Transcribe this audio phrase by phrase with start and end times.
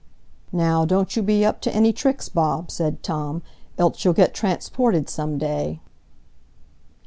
[0.51, 3.43] "Now, don't you be up to any tricks, Bob," said Tom,
[3.77, 5.79] "else you'll get transported some day."